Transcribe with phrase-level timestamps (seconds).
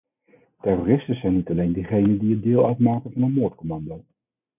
[0.61, 4.03] Terroristen zijn niet alleen diegenen die deel uitmaken van een moordcommando.